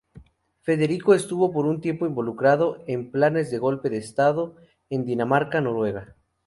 [0.61, 4.55] Federico estuvo por un tiempo involucrado en planes de golpe de Estado
[4.89, 6.15] en Dinamarca-Noruega.